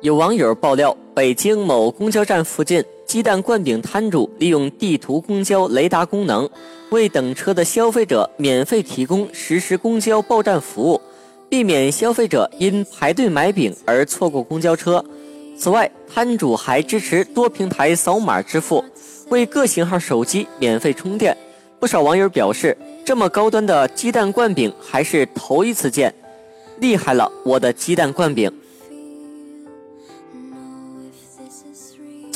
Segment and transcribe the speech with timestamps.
[0.00, 6.48] 有网友爆料，北京某公交站附近鸡蛋灌饼摊主利用地图公交雷达功能，
[6.90, 11.00] 为等车的消费者免费提供实时公交报站服务，
[11.48, 15.04] 避免消费者因排队买饼而错过公交车。
[15.58, 18.84] 此外，摊主还支持多平台扫码支付，
[19.30, 21.36] 为各型号手机免费充电。
[21.80, 26.14] 不少网友表示，这么高端的鸡蛋灌饼还是头一次见，
[26.78, 28.48] 厉害了，我的鸡蛋灌饼！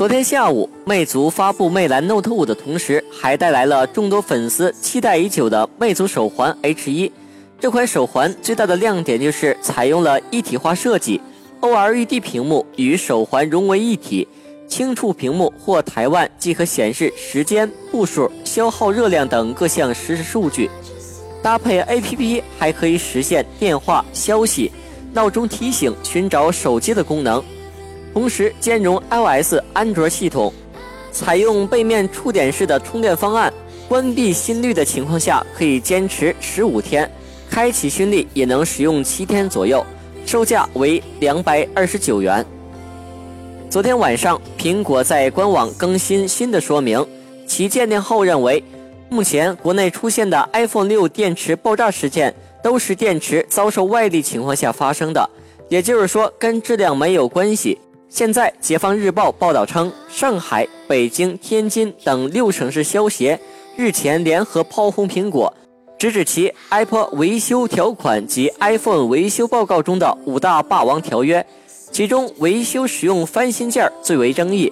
[0.03, 7.13] 昨天下午，魅族发布魅蓝 Note 5的同时，还带来了众多粉丝期待已久的魅族手环 H1。
[7.61, 11.21] 这款手环最大的亮点就是采用了一体化设计
[11.61, 14.27] ，OLED 屏幕与手环融为一体，
[14.67, 20.69] 轻触屏幕或抬腕即可显示时间、步数、消耗热量等各项实时数据。
[21.45, 24.73] 搭配 APP 还可以实现电话、消息、
[25.13, 27.41] 闹钟提醒、寻找手机的功能。
[28.13, 30.53] 同时兼容 iOS、安卓系统，
[31.11, 33.53] 采用背面触点式的充电方案，
[33.89, 37.11] 关闭心率的情况下可以坚持十五天，
[37.49, 39.85] 开启心率也能使用七天左右，
[40.27, 42.45] 售价为两百二十九元。
[43.71, 47.05] 昨天晚上，苹果在官网更新新的说明，
[47.47, 48.63] 其鉴定后认为，
[49.09, 55.31] 目前国内出现的 iPhone 六电池爆炸事件都是电池遭受外力情况下发生的，
[55.71, 57.79] 也就是说跟质量没有关系。
[58.15, 63.41] 现在，《解放日报》报道称，上海、北京、天津等六省市消协
[63.75, 65.51] 日前联合炮轰苹果，
[65.99, 71.45] 直指其 Apple 维修条款及 iPhone 维修报告中的五大霸王条约，
[71.91, 74.71] 其中维修使用翻新件最为争议，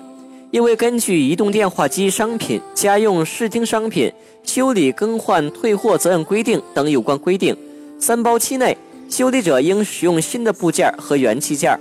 [0.51, 4.13] 因为根据《移动电话机商品、家用视听商品
[4.45, 7.57] 修理更换退货责任规定》等有关规定，
[7.99, 8.77] 三包期内
[9.09, 11.81] 修理者应使用新的部件和元器件儿。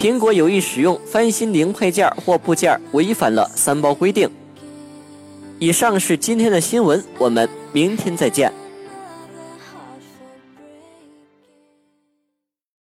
[0.00, 4.30] 苹果有意使用翻新零配件或部件，违反了三包规定。
[5.58, 8.50] 以上是今天的新闻，我们明天再见。